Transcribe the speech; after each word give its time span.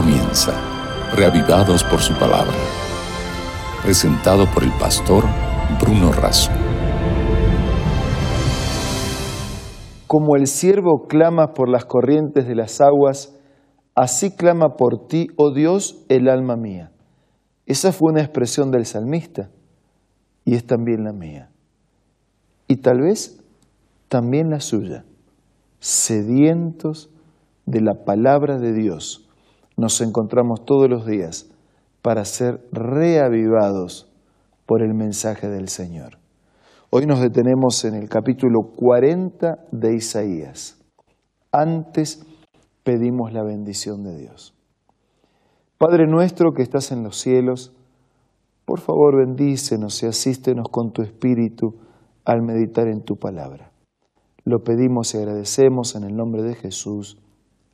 comienza, 0.00 0.52
reavivados 1.16 1.82
por 1.82 1.98
su 1.98 2.14
palabra. 2.14 2.54
Presentado 3.82 4.46
por 4.54 4.62
el 4.62 4.70
pastor 4.78 5.24
Bruno 5.80 6.12
Razo. 6.12 6.52
Como 10.06 10.36
el 10.36 10.46
siervo 10.46 11.08
clama 11.08 11.52
por 11.52 11.68
las 11.68 11.84
corrientes 11.84 12.46
de 12.46 12.54
las 12.54 12.80
aguas, 12.80 13.36
así 13.96 14.36
clama 14.36 14.76
por 14.76 15.08
ti, 15.08 15.26
oh 15.34 15.52
Dios, 15.52 16.04
el 16.08 16.28
alma 16.28 16.54
mía. 16.54 16.92
Esa 17.66 17.90
fue 17.90 18.12
una 18.12 18.22
expresión 18.22 18.70
del 18.70 18.86
salmista 18.86 19.50
y 20.44 20.54
es 20.54 20.64
también 20.64 21.02
la 21.02 21.12
mía. 21.12 21.50
Y 22.68 22.76
tal 22.76 23.00
vez 23.00 23.42
también 24.06 24.48
la 24.48 24.60
suya. 24.60 25.04
Sedientos 25.80 27.10
de 27.66 27.80
la 27.80 28.04
palabra 28.04 28.60
de 28.60 28.72
Dios, 28.72 29.27
nos 29.78 30.00
encontramos 30.00 30.64
todos 30.66 30.90
los 30.90 31.06
días 31.06 31.48
para 32.02 32.24
ser 32.24 32.60
reavivados 32.72 34.10
por 34.66 34.82
el 34.82 34.92
mensaje 34.92 35.48
del 35.48 35.68
Señor. 35.68 36.18
Hoy 36.90 37.06
nos 37.06 37.20
detenemos 37.20 37.84
en 37.84 37.94
el 37.94 38.08
capítulo 38.08 38.72
40 38.76 39.66
de 39.70 39.94
Isaías. 39.94 40.78
Antes 41.52 42.26
pedimos 42.82 43.32
la 43.32 43.44
bendición 43.44 44.02
de 44.02 44.18
Dios. 44.18 44.52
Padre 45.78 46.08
nuestro 46.08 46.52
que 46.52 46.62
estás 46.62 46.90
en 46.90 47.04
los 47.04 47.16
cielos, 47.16 47.72
por 48.64 48.80
favor 48.80 49.16
bendícenos 49.16 50.02
y 50.02 50.06
asístenos 50.06 50.66
con 50.70 50.92
tu 50.92 51.02
espíritu 51.02 51.76
al 52.24 52.42
meditar 52.42 52.88
en 52.88 53.02
tu 53.02 53.16
palabra. 53.16 53.70
Lo 54.44 54.64
pedimos 54.64 55.14
y 55.14 55.18
agradecemos 55.18 55.94
en 55.94 56.02
el 56.02 56.16
nombre 56.16 56.42
de 56.42 56.56
Jesús. 56.56 57.16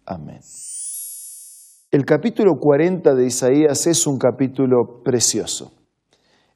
Amén. 0.05 0.41
El 1.95 2.05
capítulo 2.05 2.57
40 2.59 3.15
de 3.15 3.25
Isaías 3.25 3.87
es 3.87 4.09
un 4.09 4.19
capítulo 4.19 5.05
precioso. 5.05 5.71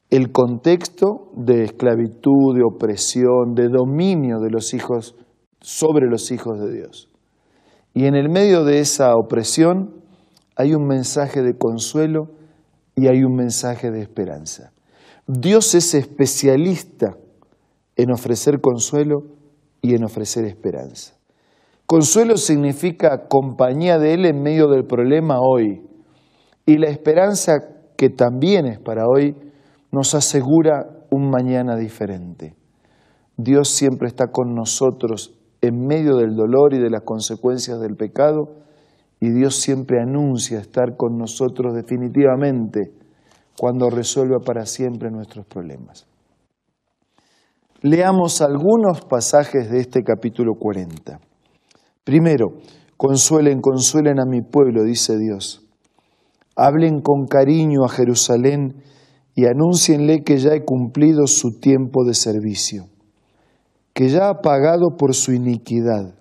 El 0.09 0.33
contexto 0.33 1.31
de 1.33 1.63
esclavitud, 1.63 2.57
de 2.57 2.61
opresión, 2.61 3.55
de 3.55 3.69
dominio 3.69 4.39
de 4.39 4.49
los 4.49 4.73
hijos 4.73 5.15
sobre 5.61 6.09
los 6.09 6.31
hijos 6.31 6.59
de 6.59 6.73
Dios. 6.73 7.07
Y 7.93 8.07
en 8.07 8.15
el 8.15 8.27
medio 8.27 8.65
de 8.65 8.81
esa 8.81 9.15
opresión 9.15 10.03
hay 10.57 10.73
un 10.73 10.85
mensaje 10.85 11.41
de 11.41 11.57
consuelo 11.57 12.31
y 12.97 13.07
hay 13.07 13.23
un 13.23 13.33
mensaje 13.33 13.91
de 13.91 14.01
esperanza. 14.01 14.73
Dios 15.25 15.73
es 15.73 15.93
especialista 15.93 17.15
en 17.95 18.11
ofrecer 18.11 18.59
consuelo 18.59 19.19
y 19.81 19.95
en 19.95 20.03
ofrecer 20.03 20.43
esperanza. 20.43 21.18
Consuelo 21.91 22.37
significa 22.37 23.25
compañía 23.27 23.97
de 23.97 24.13
Él 24.13 24.27
en 24.27 24.43
medio 24.43 24.67
del 24.67 24.85
problema 24.85 25.39
hoy. 25.41 25.81
Y 26.63 26.77
la 26.77 26.87
esperanza 26.87 27.53
que 27.97 28.09
también 28.11 28.67
es 28.67 28.79
para 28.79 29.07
hoy 29.07 29.35
nos 29.91 30.13
asegura 30.13 30.85
un 31.09 31.31
mañana 31.31 31.75
diferente. 31.75 32.55
Dios 33.37 33.69
siempre 33.69 34.07
está 34.07 34.27
con 34.27 34.53
nosotros 34.53 35.35
en 35.61 35.87
medio 35.87 36.17
del 36.17 36.35
dolor 36.35 36.75
y 36.75 36.77
de 36.79 36.91
las 36.91 37.01
consecuencias 37.01 37.79
del 37.79 37.95
pecado 37.95 38.57
y 39.19 39.31
Dios 39.31 39.55
siempre 39.55 39.99
anuncia 39.99 40.59
estar 40.59 40.95
con 40.95 41.17
nosotros 41.17 41.73
definitivamente 41.73 42.91
cuando 43.59 43.89
resuelva 43.89 44.37
para 44.45 44.67
siempre 44.67 45.09
nuestros 45.09 45.47
problemas. 45.47 46.05
Leamos 47.81 48.41
algunos 48.41 49.01
pasajes 49.09 49.71
de 49.71 49.79
este 49.79 50.03
capítulo 50.03 50.53
40. 50.53 51.28
Primero, 52.09 52.53
consuelen, 52.97 53.61
consuelen 53.61 54.19
a 54.19 54.25
mi 54.25 54.41
pueblo, 54.41 54.83
dice 54.83 55.15
Dios. 55.19 55.61
Hablen 56.55 57.01
con 57.01 57.27
cariño 57.27 57.85
a 57.85 57.87
Jerusalén 57.87 58.81
y 59.35 59.45
anúncienle 59.45 60.23
que 60.23 60.39
ya 60.39 60.55
he 60.55 60.65
cumplido 60.65 61.27
su 61.27 61.59
tiempo 61.59 62.03
de 62.03 62.15
servicio, 62.15 62.87
que 63.93 64.09
ya 64.09 64.29
ha 64.29 64.41
pagado 64.41 64.97
por 64.97 65.13
su 65.13 65.33
iniquidad, 65.33 66.15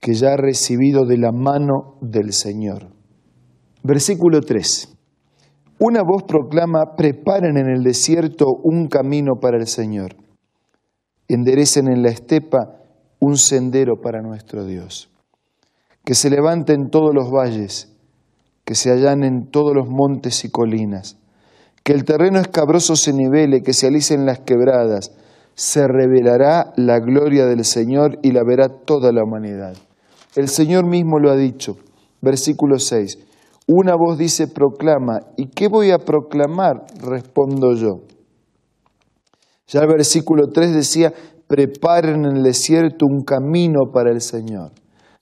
que 0.00 0.14
ya 0.14 0.32
ha 0.32 0.36
recibido 0.38 1.04
de 1.04 1.18
la 1.18 1.32
mano 1.32 1.98
del 2.00 2.32
Señor. 2.32 2.86
Versículo 3.82 4.40
3. 4.40 4.96
Una 5.80 6.00
voz 6.02 6.22
proclama, 6.22 6.96
preparen 6.96 7.58
en 7.58 7.68
el 7.68 7.82
desierto 7.82 8.46
un 8.62 8.88
camino 8.88 9.32
para 9.38 9.58
el 9.58 9.66
Señor, 9.66 10.16
enderecen 11.28 11.88
en 11.88 12.02
la 12.02 12.08
estepa 12.08 12.80
un 13.20 13.36
sendero 13.36 14.00
para 14.00 14.22
nuestro 14.22 14.64
Dios. 14.64 15.09
Que 16.04 16.14
se 16.14 16.30
levanten 16.30 16.90
todos 16.90 17.14
los 17.14 17.30
valles, 17.30 17.92
que 18.64 18.74
se 18.74 18.90
allanen 18.90 19.50
todos 19.50 19.74
los 19.74 19.88
montes 19.88 20.44
y 20.44 20.50
colinas, 20.50 21.18
que 21.82 21.92
el 21.92 22.04
terreno 22.04 22.38
escabroso 22.38 22.96
se 22.96 23.12
nivele, 23.12 23.62
que 23.62 23.72
se 23.72 23.86
alicen 23.86 24.26
las 24.26 24.40
quebradas, 24.40 25.12
se 25.54 25.86
revelará 25.86 26.72
la 26.76 26.98
gloria 27.00 27.46
del 27.46 27.64
Señor 27.64 28.18
y 28.22 28.32
la 28.32 28.42
verá 28.44 28.68
toda 28.68 29.12
la 29.12 29.22
humanidad. 29.24 29.76
El 30.36 30.48
Señor 30.48 30.86
mismo 30.86 31.18
lo 31.18 31.30
ha 31.30 31.36
dicho. 31.36 31.76
Versículo 32.22 32.78
6. 32.78 33.18
Una 33.66 33.94
voz 33.94 34.18
dice, 34.18 34.48
proclama. 34.48 35.20
¿Y 35.36 35.48
qué 35.48 35.68
voy 35.68 35.90
a 35.90 35.98
proclamar? 35.98 36.86
Respondo 37.00 37.74
yo. 37.74 38.02
Ya 39.66 39.80
el 39.80 39.88
versículo 39.88 40.48
3 40.48 40.74
decía, 40.74 41.12
preparen 41.46 42.24
en 42.24 42.36
el 42.38 42.42
desierto 42.42 43.06
un 43.06 43.22
camino 43.24 43.90
para 43.92 44.10
el 44.10 44.20
Señor. 44.20 44.72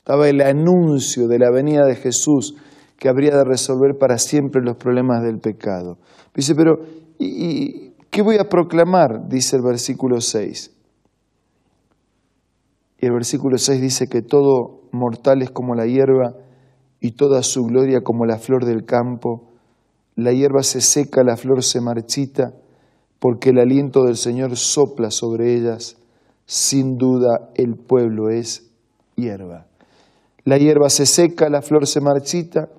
Estaba 0.08 0.30
el 0.30 0.40
anuncio 0.40 1.28
de 1.28 1.38
la 1.38 1.50
venida 1.50 1.84
de 1.84 1.94
Jesús 1.94 2.56
que 2.96 3.10
habría 3.10 3.36
de 3.36 3.44
resolver 3.44 3.98
para 3.98 4.16
siempre 4.16 4.62
los 4.64 4.78
problemas 4.78 5.22
del 5.22 5.38
pecado. 5.38 5.98
Dice, 6.34 6.54
pero 6.54 6.78
¿y, 7.18 7.90
qué 8.08 8.22
voy 8.22 8.38
a 8.38 8.48
proclamar? 8.48 9.28
Dice 9.28 9.56
el 9.56 9.62
versículo 9.62 10.22
6. 10.22 10.74
Y 13.00 13.04
el 13.04 13.12
versículo 13.12 13.58
6 13.58 13.82
dice 13.82 14.08
que 14.08 14.22
todo 14.22 14.80
mortal 14.92 15.42
es 15.42 15.50
como 15.50 15.74
la 15.74 15.84
hierba 15.84 16.32
y 17.02 17.10
toda 17.10 17.42
su 17.42 17.64
gloria 17.64 18.00
como 18.00 18.24
la 18.24 18.38
flor 18.38 18.64
del 18.64 18.86
campo. 18.86 19.50
La 20.16 20.32
hierba 20.32 20.62
se 20.62 20.80
seca, 20.80 21.22
la 21.22 21.36
flor 21.36 21.62
se 21.62 21.82
marchita, 21.82 22.54
porque 23.18 23.50
el 23.50 23.58
aliento 23.58 24.04
del 24.04 24.16
Señor 24.16 24.56
sopla 24.56 25.10
sobre 25.10 25.54
ellas 25.54 25.98
sin 26.46 26.96
duda 26.96 27.50
el 27.56 27.76
pueblo 27.76 28.30
es 28.30 28.70
hierba. 29.16 29.68
La 30.48 30.56
hierba 30.56 30.88
se 30.88 31.04
seca, 31.04 31.50
la 31.50 31.60
flor 31.60 31.86
se 31.86 32.00
marchita, 32.00 32.70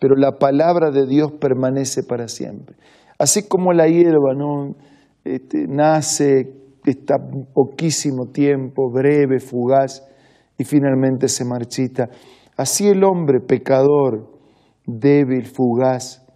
pero 0.00 0.16
la 0.16 0.38
palabra 0.40 0.90
de 0.90 1.06
Dios 1.06 1.30
permanece 1.40 2.02
para 2.02 2.26
siempre. 2.26 2.74
Así 3.16 3.46
como 3.46 3.72
la 3.72 3.86
hierba 3.86 4.34
¿no? 4.34 4.74
Este, 5.22 5.68
nace, 5.68 6.52
está 6.84 7.18
poquísimo 7.54 8.32
tiempo, 8.32 8.90
breve, 8.90 9.38
fugaz, 9.38 10.02
y 10.58 10.64
finalmente 10.64 11.28
se 11.28 11.44
marchita. 11.44 12.10
Así 12.56 12.88
el 12.88 13.04
hombre 13.04 13.38
pecador, 13.38 14.32
débil, 14.84 15.46
fugaz, 15.46 16.26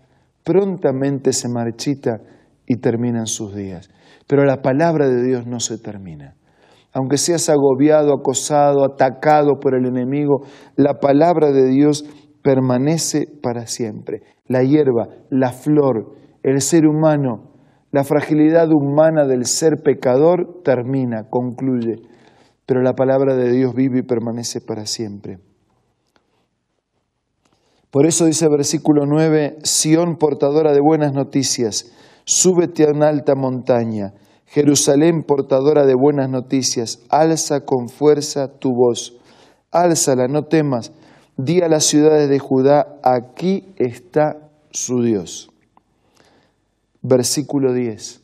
prontamente 0.45 1.33
se 1.33 1.49
marchita 1.49 2.21
y 2.65 2.77
terminan 2.77 3.27
sus 3.27 3.57
días. 3.57 3.91
Pero 4.29 4.45
la 4.45 4.63
palabra 4.63 5.09
de 5.09 5.25
Dios 5.25 5.49
no 5.49 5.59
se 5.59 5.79
termina 5.79 6.37
aunque 6.97 7.19
seas 7.19 7.51
agobiado, 7.51 8.15
acosado, 8.15 8.83
atacado 8.83 9.61
por 9.61 9.75
el 9.75 9.85
enemigo, 9.85 10.47
la 10.77 10.95
palabra 10.95 11.53
de 11.53 11.69
Dios 11.69 12.07
permanece 12.43 13.27
para 13.43 13.67
siempre. 13.67 14.23
La 14.47 14.63
hierba, 14.63 15.09
la 15.29 15.53
flor, 15.53 16.15
el 16.43 16.63
ser 16.63 16.87
humano, 16.87 17.53
la 17.93 18.03
fragilidad 18.03 18.73
humana 18.73 19.27
del 19.27 19.45
ser 19.45 19.83
pecador 19.85 20.63
termina, 20.65 21.29
concluye, 21.29 21.97
pero 22.65 22.81
la 22.81 22.95
palabra 22.95 23.37
de 23.37 23.53
Dios 23.53 23.75
vive 23.75 23.99
y 23.99 24.03
permanece 24.03 24.63
para 24.63 24.87
siempre. 24.87 25.39
Por 27.91 28.07
eso 28.07 28.25
dice 28.25 28.49
versículo 28.49 29.05
9, 29.05 29.59
Sión 29.65 30.17
portadora 30.17 30.73
de 30.73 30.81
buenas 30.81 31.13
noticias, 31.13 31.93
súbete 32.25 32.85
a 32.85 32.93
una 32.93 33.09
alta 33.09 33.35
montaña 33.35 34.15
Jerusalén 34.47 35.23
portadora 35.23 35.85
de 35.85 35.95
buenas 35.95 36.31
noticias, 36.31 37.01
alza 37.11 37.65
con 37.65 37.89
fuerza 37.89 38.49
tu 38.59 38.71
voz, 38.73 39.19
álzala, 39.73 40.29
no 40.29 40.45
temas, 40.45 40.93
di 41.37 41.61
a 41.63 41.69
las 41.69 41.85
ciudades 41.85 42.31
de 42.31 42.39
Judá, 42.39 42.99
aquí 43.03 43.75
está 43.77 44.49
su 44.71 45.03
Dios. 45.03 45.51
Versículo 47.03 47.75
10. 47.75 48.23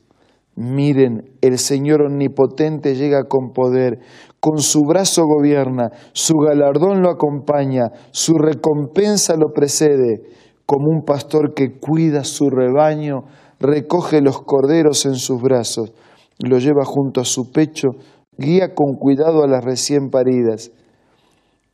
Miren, 0.54 1.30
el 1.40 1.58
Señor 1.58 2.02
omnipotente 2.02 2.94
llega 2.94 3.24
con 3.24 3.52
poder, 3.52 4.00
con 4.38 4.58
su 4.58 4.82
brazo 4.82 5.24
gobierna, 5.24 5.90
su 6.12 6.34
galardón 6.36 7.02
lo 7.02 7.10
acompaña, 7.10 7.90
su 8.10 8.34
recompensa 8.34 9.34
lo 9.36 9.52
precede, 9.52 10.22
como 10.66 10.88
un 10.88 11.04
pastor 11.04 11.52
que 11.54 11.78
cuida 11.78 12.24
su 12.24 12.48
rebaño, 12.48 13.24
recoge 13.58 14.20
los 14.20 14.42
corderos 14.42 15.04
en 15.06 15.16
sus 15.16 15.40
brazos 15.40 15.92
lo 16.38 16.58
lleva 16.58 16.84
junto 16.84 17.20
a 17.20 17.24
su 17.24 17.50
pecho, 17.52 17.88
guía 18.36 18.74
con 18.74 18.96
cuidado 18.96 19.42
a 19.42 19.48
las 19.48 19.64
recién 19.64 20.10
paridas. 20.10 20.70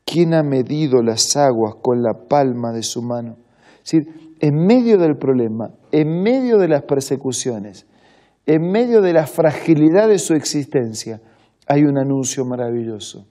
¿Quién 0.04 0.34
ha 0.34 0.42
medido 0.42 1.02
las 1.02 1.36
aguas 1.36 1.74
con 1.82 2.02
la 2.02 2.14
palma 2.28 2.72
de 2.72 2.82
su 2.82 3.02
mano? 3.02 3.36
Es 3.84 3.92
decir, 3.92 4.34
en 4.40 4.54
medio 4.54 4.98
del 4.98 5.16
problema, 5.16 5.70
en 5.92 6.22
medio 6.22 6.58
de 6.58 6.68
las 6.68 6.82
persecuciones, 6.82 7.86
en 8.46 8.70
medio 8.70 9.02
de 9.02 9.12
la 9.12 9.26
fragilidad 9.26 10.08
de 10.08 10.18
su 10.18 10.34
existencia, 10.34 11.20
hay 11.66 11.82
un 11.82 11.98
anuncio 11.98 12.44
maravilloso. 12.44 13.26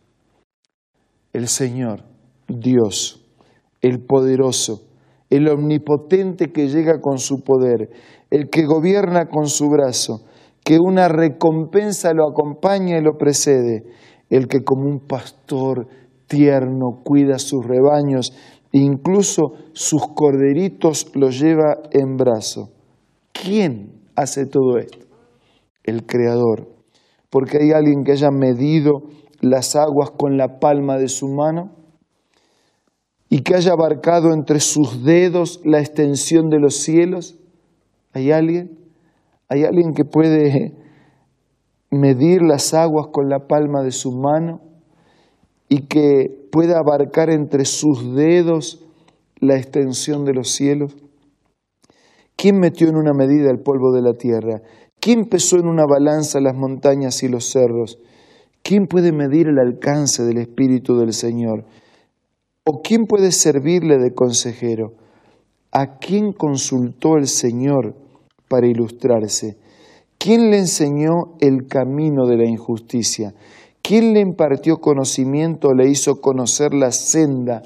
El 1.34 1.48
Señor, 1.48 2.04
Dios, 2.48 3.26
el 3.82 4.06
poderoso, 4.06 4.84
el 5.30 5.50
omnipotente 5.50 6.52
que 6.52 6.68
llega 6.68 7.02
con 7.02 7.18
su 7.18 7.44
poder, 7.44 7.90
el 8.30 8.50
que 8.50 8.66
gobierna 8.66 9.28
con 9.28 9.48
su 9.48 9.68
brazo, 9.68 10.22
que 10.64 10.80
una 10.80 11.08
recompensa 11.08 12.14
lo 12.14 12.30
acompaña 12.30 12.98
y 12.98 13.02
lo 13.02 13.18
precede, 13.18 13.84
el 14.30 14.48
que 14.48 14.64
como 14.64 14.90
un 14.90 15.00
pastor 15.08 15.88
tierno 16.28 17.02
cuida 17.04 17.40
sus 17.40 17.66
rebaños, 17.66 18.34
incluso 18.72 19.54
sus 19.74 20.08
corderitos 20.14 21.10
los 21.16 21.40
lleva 21.40 21.78
en 21.92 22.18
brazo. 22.18 22.70
¿Quién 23.32 24.02
hace 24.16 24.46
todo 24.46 24.78
esto? 24.78 25.06
El 25.84 26.06
Creador. 26.06 26.68
Porque 27.30 27.58
hay 27.62 27.72
alguien 27.72 28.04
que 28.04 28.14
haya 28.14 28.30
medido 28.32 29.04
las 29.42 29.76
aguas 29.76 30.12
con 30.12 30.38
la 30.38 30.60
palma 30.60 30.98
de 30.98 31.08
su 31.08 31.28
mano 31.28 31.76
y 33.30 33.42
que 33.42 33.56
haya 33.56 33.74
abarcado 33.74 34.34
entre 34.34 34.60
sus 34.60 35.04
dedos 35.04 35.62
la 35.64 35.80
extensión 35.80 36.50
de 36.50 36.60
los 36.60 36.78
cielos. 36.78 37.38
¿Hay 38.14 38.32
alguien? 38.32 38.87
¿Hay 39.50 39.64
alguien 39.64 39.94
que 39.94 40.04
puede 40.04 40.74
medir 41.90 42.42
las 42.42 42.74
aguas 42.74 43.08
con 43.14 43.30
la 43.30 43.48
palma 43.48 43.82
de 43.82 43.92
su 43.92 44.12
mano 44.12 44.60
y 45.70 45.88
que 45.88 46.50
pueda 46.52 46.80
abarcar 46.80 47.30
entre 47.30 47.64
sus 47.64 48.14
dedos 48.14 48.86
la 49.40 49.56
extensión 49.56 50.26
de 50.26 50.34
los 50.34 50.50
cielos? 50.50 50.98
¿Quién 52.36 52.60
metió 52.60 52.90
en 52.90 52.98
una 52.98 53.14
medida 53.14 53.50
el 53.50 53.60
polvo 53.60 53.94
de 53.94 54.02
la 54.02 54.14
tierra? 54.14 54.62
¿Quién 55.00 55.26
pesó 55.26 55.58
en 55.58 55.68
una 55.68 55.86
balanza 55.86 56.42
las 56.42 56.56
montañas 56.56 57.24
y 57.24 57.30
los 57.30 57.50
cerros? 57.50 58.00
¿Quién 58.64 58.88
puede 58.88 59.14
medir 59.14 59.48
el 59.48 59.60
alcance 59.60 60.24
del 60.24 60.40
Espíritu 60.40 60.98
del 60.98 61.14
Señor? 61.14 61.64
¿O 62.66 62.82
quién 62.82 63.06
puede 63.06 63.32
servirle 63.32 63.98
de 63.98 64.14
consejero? 64.14 64.94
¿A 65.72 66.00
quién 66.00 66.34
consultó 66.34 67.16
el 67.16 67.28
Señor 67.28 67.96
para 68.48 68.68
ilustrarse? 68.68 69.58
¿Quién 70.18 70.50
le 70.50 70.58
enseñó 70.58 71.36
el 71.40 71.68
camino 71.68 72.26
de 72.26 72.38
la 72.38 72.46
injusticia? 72.46 73.34
¿Quién 73.82 74.14
le 74.14 74.20
impartió 74.20 74.78
conocimiento 74.78 75.70
o 75.70 75.74
le 75.74 75.90
hizo 75.90 76.20
conocer 76.20 76.74
la 76.74 76.92
senda 76.92 77.62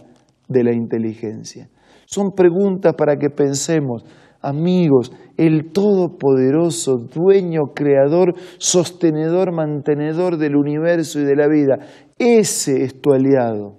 de 0.47 0.63
la 0.63 0.73
inteligencia? 0.73 1.69
Son 2.05 2.31
preguntas 2.31 2.93
para 2.95 3.17
que 3.17 3.29
pensemos, 3.29 4.03
amigos, 4.41 5.11
el 5.37 5.71
Todopoderoso, 5.71 6.97
dueño, 6.97 7.73
creador, 7.73 8.35
sostenedor, 8.57 9.53
mantenedor 9.53 10.37
del 10.37 10.55
universo 10.55 11.19
y 11.19 11.23
de 11.23 11.35
la 11.35 11.47
vida, 11.47 11.79
ese 12.19 12.83
es 12.83 13.01
tu 13.01 13.13
aliado, 13.13 13.77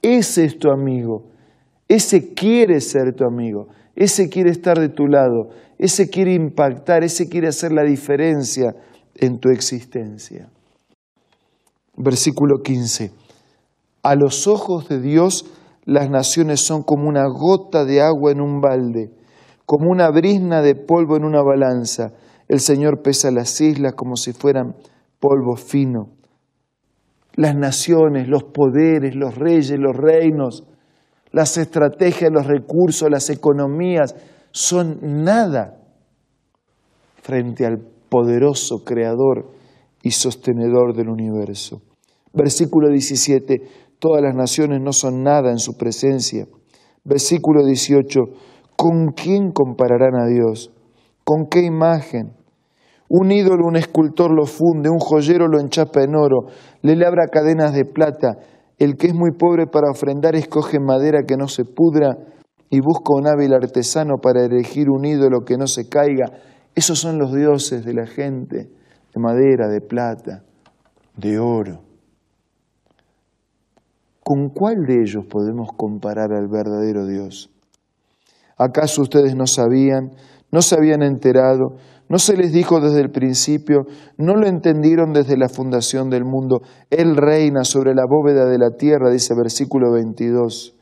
ese 0.00 0.46
es 0.46 0.58
tu 0.58 0.70
amigo, 0.70 1.31
ese 1.94 2.32
quiere 2.32 2.80
ser 2.80 3.14
tu 3.14 3.24
amigo, 3.24 3.68
ese 3.94 4.30
quiere 4.30 4.50
estar 4.50 4.78
de 4.78 4.88
tu 4.88 5.06
lado, 5.06 5.50
ese 5.78 6.08
quiere 6.08 6.32
impactar, 6.32 7.04
ese 7.04 7.28
quiere 7.28 7.48
hacer 7.48 7.70
la 7.70 7.82
diferencia 7.82 8.74
en 9.14 9.38
tu 9.38 9.50
existencia. 9.50 10.48
Versículo 11.94 12.62
15. 12.62 13.10
A 14.02 14.14
los 14.14 14.46
ojos 14.46 14.88
de 14.88 15.02
Dios 15.02 15.44
las 15.84 16.08
naciones 16.08 16.60
son 16.60 16.82
como 16.82 17.08
una 17.08 17.26
gota 17.28 17.84
de 17.84 18.00
agua 18.00 18.32
en 18.32 18.40
un 18.40 18.62
balde, 18.62 19.10
como 19.66 19.90
una 19.90 20.10
brizna 20.10 20.62
de 20.62 20.74
polvo 20.74 21.16
en 21.16 21.24
una 21.24 21.42
balanza. 21.42 22.12
El 22.48 22.60
Señor 22.60 23.02
pesa 23.02 23.30
las 23.30 23.60
islas 23.60 23.92
como 23.94 24.16
si 24.16 24.32
fueran 24.32 24.76
polvo 25.20 25.56
fino. 25.56 26.08
Las 27.34 27.54
naciones, 27.54 28.28
los 28.28 28.44
poderes, 28.44 29.14
los 29.14 29.34
reyes, 29.34 29.78
los 29.78 29.94
reinos, 29.94 30.64
las 31.32 31.56
estrategias, 31.56 32.30
los 32.32 32.46
recursos, 32.46 33.10
las 33.10 33.30
economías, 33.30 34.14
son 34.50 35.24
nada 35.24 35.78
frente 37.22 37.64
al 37.64 37.78
poderoso 38.08 38.84
creador 38.84 39.50
y 40.02 40.10
sostenedor 40.10 40.94
del 40.94 41.08
universo. 41.08 41.80
Versículo 42.34 42.90
17, 42.90 43.62
todas 43.98 44.22
las 44.22 44.34
naciones 44.34 44.80
no 44.82 44.92
son 44.92 45.22
nada 45.22 45.50
en 45.50 45.58
su 45.58 45.76
presencia. 45.76 46.46
Versículo 47.04 47.64
18, 47.64 48.20
¿con 48.76 49.12
quién 49.12 49.52
compararán 49.52 50.16
a 50.16 50.26
Dios? 50.26 50.72
¿Con 51.24 51.46
qué 51.48 51.62
imagen? 51.62 52.34
Un 53.08 53.30
ídolo, 53.30 53.66
un 53.66 53.76
escultor 53.76 54.30
lo 54.34 54.46
funde, 54.46 54.88
un 54.88 54.98
joyero 54.98 55.46
lo 55.46 55.60
enchapa 55.60 56.02
en 56.02 56.16
oro, 56.16 56.46
le 56.80 56.96
labra 56.96 57.26
cadenas 57.30 57.74
de 57.74 57.84
plata. 57.84 58.38
El 58.82 58.96
que 58.96 59.06
es 59.06 59.14
muy 59.14 59.30
pobre 59.30 59.68
para 59.68 59.92
ofrendar 59.92 60.34
escoge 60.34 60.80
madera 60.80 61.20
que 61.24 61.36
no 61.36 61.46
se 61.46 61.64
pudra 61.64 62.16
y 62.68 62.80
busca 62.80 63.14
un 63.14 63.28
hábil 63.28 63.54
artesano 63.54 64.16
para 64.20 64.44
elegir 64.44 64.90
un 64.90 65.04
ídolo 65.04 65.44
que 65.46 65.56
no 65.56 65.68
se 65.68 65.88
caiga. 65.88 66.24
Esos 66.74 66.98
son 66.98 67.16
los 67.16 67.32
dioses 67.32 67.84
de 67.84 67.94
la 67.94 68.06
gente, 68.06 68.56
de 69.14 69.20
madera, 69.20 69.68
de 69.68 69.82
plata, 69.82 70.42
de 71.16 71.38
oro. 71.38 71.84
¿Con 74.24 74.48
cuál 74.48 74.78
de 74.84 75.02
ellos 75.02 75.26
podemos 75.30 75.68
comparar 75.76 76.32
al 76.32 76.48
verdadero 76.48 77.06
Dios? 77.06 77.52
¿Acaso 78.58 79.02
ustedes 79.02 79.36
no 79.36 79.46
sabían, 79.46 80.10
no 80.50 80.60
se 80.60 80.74
habían 80.74 81.04
enterado, 81.04 81.76
no 82.12 82.18
se 82.18 82.36
les 82.36 82.52
dijo 82.52 82.78
desde 82.78 83.00
el 83.00 83.10
principio, 83.10 83.86
no 84.18 84.34
lo 84.34 84.46
entendieron 84.46 85.14
desde 85.14 85.38
la 85.38 85.48
fundación 85.48 86.10
del 86.10 86.26
mundo? 86.26 86.60
Él 86.90 87.16
reina 87.16 87.64
sobre 87.64 87.94
la 87.94 88.02
bóveda 88.06 88.44
de 88.44 88.58
la 88.58 88.76
tierra, 88.76 89.10
dice 89.10 89.32
versículo 89.34 89.90
22. 89.90 90.76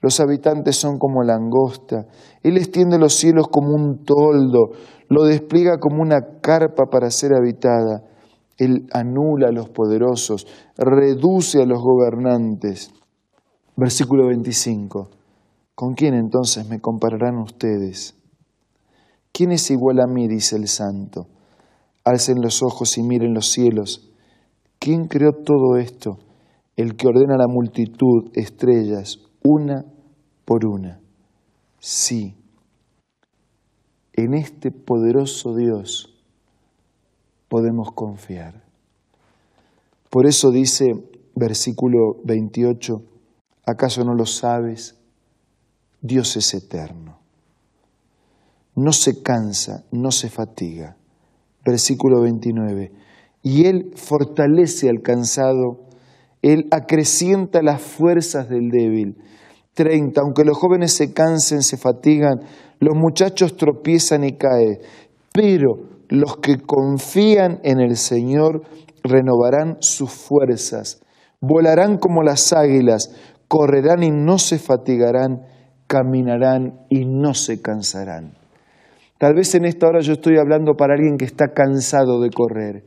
Los 0.00 0.20
habitantes 0.20 0.76
son 0.76 0.96
como 0.96 1.22
langosta. 1.22 2.06
Él 2.42 2.56
extiende 2.56 2.98
los 2.98 3.12
cielos 3.12 3.48
como 3.48 3.74
un 3.74 4.04
toldo, 4.06 4.70
lo 5.10 5.24
despliega 5.24 5.76
como 5.76 6.00
una 6.00 6.40
carpa 6.40 6.86
para 6.90 7.10
ser 7.10 7.34
habitada. 7.34 8.02
Él 8.56 8.86
anula 8.94 9.48
a 9.48 9.52
los 9.52 9.68
poderosos, 9.68 10.46
reduce 10.78 11.60
a 11.60 11.66
los 11.66 11.82
gobernantes. 11.82 12.90
Versículo 13.76 14.28
25. 14.28 15.10
¿Con 15.74 15.92
quién 15.92 16.14
entonces 16.14 16.66
me 16.66 16.80
compararán 16.80 17.36
ustedes? 17.36 18.14
¿Quién 19.32 19.52
es 19.52 19.70
igual 19.70 20.00
a 20.00 20.06
mí? 20.06 20.28
dice 20.28 20.56
el 20.56 20.68
santo. 20.68 21.26
Alcen 22.04 22.40
los 22.40 22.62
ojos 22.62 22.96
y 22.98 23.02
miren 23.02 23.34
los 23.34 23.50
cielos. 23.50 24.10
¿Quién 24.78 25.06
creó 25.06 25.32
todo 25.32 25.76
esto? 25.76 26.18
El 26.76 26.96
que 26.96 27.08
ordena 27.08 27.36
la 27.36 27.46
multitud, 27.46 28.30
estrellas, 28.34 29.18
una 29.42 29.84
por 30.44 30.66
una. 30.66 31.00
Sí, 31.78 32.34
en 34.22 34.34
este 34.34 34.70
poderoso 34.70 35.54
Dios 35.54 36.14
podemos 37.48 37.92
confiar. 37.92 38.62
Por 40.10 40.26
eso 40.26 40.50
dice 40.50 40.92
versículo 41.34 42.16
28, 42.24 43.02
¿acaso 43.64 44.04
no 44.04 44.14
lo 44.14 44.26
sabes? 44.26 45.00
Dios 46.02 46.36
es 46.36 46.52
eterno. 46.52 47.19
No 48.80 48.92
se 48.92 49.22
cansa, 49.22 49.84
no 49.92 50.10
se 50.10 50.30
fatiga. 50.30 50.96
Versículo 51.64 52.22
29, 52.22 52.92
y 53.42 53.66
Él 53.66 53.92
fortalece 53.96 54.88
al 54.88 55.02
cansado 55.02 55.90
él 56.42 56.68
acrecienta 56.70 57.62
las 57.62 57.82
fuerzas 57.82 58.48
del 58.48 58.70
débil. 58.70 59.16
30. 59.74 60.20
Aunque 60.20 60.44
los 60.44 60.56
jóvenes 60.56 60.92
se 60.92 61.12
cansen, 61.12 61.62
se 61.62 61.76
fatigan, 61.76 62.40
los 62.80 62.96
muchachos 62.96 63.56
tropiezan 63.56 64.24
y 64.24 64.36
caen, 64.36 64.78
pero 65.32 65.76
los 66.08 66.38
que 66.38 66.58
confían 66.58 67.60
en 67.62 67.80
el 67.80 67.96
Señor 67.96 68.62
renovarán 69.02 69.76
sus 69.80 70.10
fuerzas, 70.10 71.02
volarán 71.40 71.98
como 71.98 72.22
las 72.22 72.52
águilas, 72.52 73.14
correrán 73.48 74.02
y 74.02 74.10
no 74.10 74.38
se 74.38 74.58
fatigarán, 74.58 75.46
caminarán 75.86 76.80
y 76.88 77.04
no 77.04 77.34
se 77.34 77.60
cansarán. 77.60 78.39
Tal 79.20 79.34
vez 79.34 79.54
en 79.54 79.66
esta 79.66 79.86
hora 79.86 80.00
yo 80.00 80.14
estoy 80.14 80.38
hablando 80.38 80.76
para 80.76 80.94
alguien 80.94 81.18
que 81.18 81.26
está 81.26 81.48
cansado 81.52 82.22
de 82.22 82.30
correr. 82.30 82.84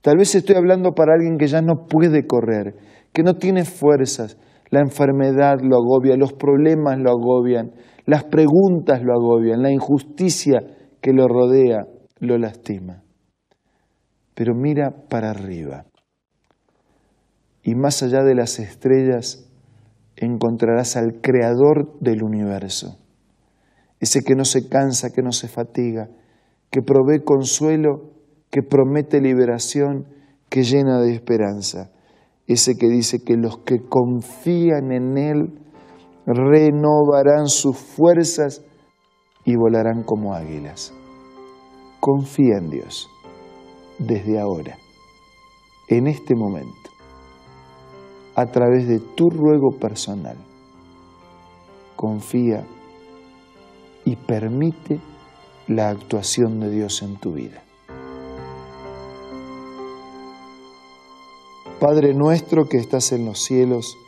Tal 0.00 0.16
vez 0.16 0.34
estoy 0.34 0.56
hablando 0.56 0.92
para 0.92 1.12
alguien 1.12 1.36
que 1.36 1.48
ya 1.48 1.60
no 1.60 1.84
puede 1.86 2.26
correr, 2.26 2.76
que 3.12 3.22
no 3.22 3.34
tiene 3.34 3.66
fuerzas. 3.66 4.38
La 4.70 4.80
enfermedad 4.80 5.58
lo 5.60 5.76
agobia, 5.76 6.16
los 6.16 6.32
problemas 6.32 6.98
lo 6.98 7.10
agobian, 7.10 7.72
las 8.06 8.24
preguntas 8.24 9.02
lo 9.02 9.12
agobian, 9.12 9.60
la 9.60 9.70
injusticia 9.70 10.60
que 11.02 11.12
lo 11.12 11.28
rodea 11.28 11.84
lo 12.20 12.38
lastima. 12.38 13.02
Pero 14.34 14.54
mira 14.54 14.94
para 15.10 15.28
arriba 15.28 15.84
y 17.66 17.74
más 17.74 18.02
allá 18.02 18.22
de 18.22 18.34
las 18.34 18.60
estrellas 18.60 19.52
encontrarás 20.14 20.96
al 20.96 21.20
creador 21.20 21.98
del 22.00 22.22
universo, 22.22 22.96
ese 24.00 24.22
que 24.22 24.34
no 24.34 24.44
se 24.44 24.68
cansa, 24.68 25.10
que 25.10 25.22
no 25.22 25.32
se 25.32 25.48
fatiga, 25.48 26.08
que 26.70 26.82
provee 26.82 27.24
consuelo, 27.24 28.10
que 28.50 28.62
promete 28.62 29.20
liberación, 29.20 30.06
que 30.48 30.62
llena 30.62 31.00
de 31.00 31.14
esperanza, 31.14 31.90
ese 32.46 32.76
que 32.76 32.88
dice 32.88 33.18
que 33.24 33.36
los 33.36 33.58
que 33.58 33.80
confían 33.88 34.92
en 34.92 35.18
Él 35.18 35.60
renovarán 36.26 37.46
sus 37.46 37.76
fuerzas 37.76 38.62
y 39.44 39.56
volarán 39.56 40.02
como 40.02 40.34
águilas. 40.34 40.92
Confía 42.00 42.58
en 42.58 42.70
Dios 42.70 43.08
desde 43.98 44.38
ahora, 44.38 44.76
en 45.88 46.06
este 46.06 46.34
momento, 46.34 46.90
a 48.34 48.46
través 48.46 48.86
de 48.86 49.00
tu 49.00 49.30
ruego 49.30 49.70
personal. 49.80 50.36
Confía 51.96 52.66
y 54.06 54.14
permite 54.14 55.00
la 55.66 55.88
actuación 55.90 56.60
de 56.60 56.70
Dios 56.70 57.02
en 57.02 57.16
tu 57.16 57.32
vida. 57.32 57.62
Padre 61.80 62.14
nuestro 62.14 62.68
que 62.68 62.78
estás 62.78 63.12
en 63.12 63.26
los 63.26 63.40
cielos, 63.40 63.98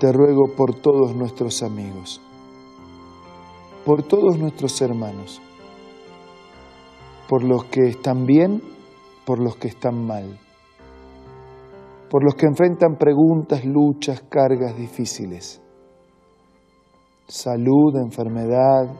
te 0.00 0.10
ruego 0.12 0.48
por 0.56 0.74
todos 0.74 1.14
nuestros 1.14 1.62
amigos, 1.62 2.22
por 3.84 4.02
todos 4.02 4.38
nuestros 4.38 4.80
hermanos, 4.80 5.40
por 7.28 7.44
los 7.44 7.66
que 7.66 7.86
están 7.86 8.24
bien, 8.24 8.62
por 9.26 9.40
los 9.40 9.56
que 9.56 9.68
están 9.68 10.06
mal, 10.06 10.40
por 12.10 12.24
los 12.24 12.34
que 12.34 12.46
enfrentan 12.46 12.96
preguntas, 12.96 13.64
luchas, 13.66 14.24
cargas 14.30 14.74
difíciles 14.74 15.60
salud, 17.28 17.94
enfermedad, 17.96 18.90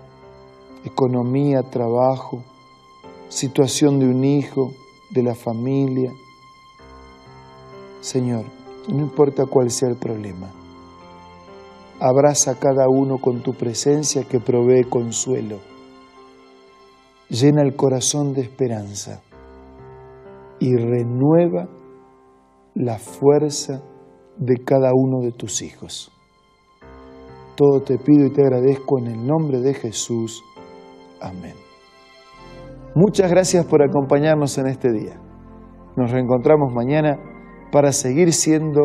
economía, 0.84 1.62
trabajo, 1.62 2.42
situación 3.28 3.98
de 3.98 4.06
un 4.06 4.22
hijo, 4.22 4.70
de 5.10 5.22
la 5.22 5.34
familia. 5.34 6.12
Señor, 8.00 8.44
no 8.88 9.00
importa 9.00 9.46
cuál 9.46 9.70
sea 9.70 9.88
el 9.88 9.96
problema, 9.96 10.50
abraza 12.00 12.52
a 12.52 12.58
cada 12.58 12.86
uno 12.88 13.16
con 13.18 13.42
tu 13.42 13.54
presencia 13.54 14.24
que 14.24 14.40
provee 14.40 14.84
consuelo, 14.84 15.58
llena 17.30 17.62
el 17.62 17.76
corazón 17.76 18.34
de 18.34 18.42
esperanza 18.42 19.22
y 20.60 20.76
renueva 20.76 21.66
la 22.74 22.98
fuerza 22.98 23.82
de 24.36 24.62
cada 24.64 24.90
uno 24.94 25.20
de 25.20 25.32
tus 25.32 25.62
hijos. 25.62 26.12
Todo 27.58 27.80
te 27.80 27.98
pido 27.98 28.24
y 28.26 28.30
te 28.30 28.42
agradezco 28.42 29.00
en 29.00 29.08
el 29.08 29.26
nombre 29.26 29.58
de 29.58 29.74
Jesús. 29.74 30.44
Amén. 31.20 31.56
Muchas 32.94 33.28
gracias 33.28 33.66
por 33.66 33.82
acompañarnos 33.82 34.56
en 34.58 34.68
este 34.68 34.92
día. 34.92 35.20
Nos 35.96 36.12
reencontramos 36.12 36.72
mañana 36.72 37.18
para 37.72 37.90
seguir 37.90 38.32
siendo 38.32 38.82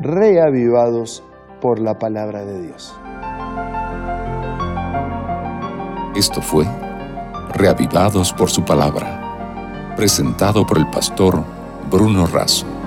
reavivados 0.00 1.22
por 1.60 1.78
la 1.78 2.00
palabra 2.00 2.44
de 2.44 2.62
Dios. 2.62 2.98
Esto 6.16 6.42
fue 6.42 6.64
Reavivados 7.54 8.32
por 8.32 8.50
su 8.50 8.64
palabra, 8.64 9.94
presentado 9.94 10.66
por 10.66 10.78
el 10.78 10.90
pastor 10.90 11.44
Bruno 11.88 12.26
Razo. 12.26 12.79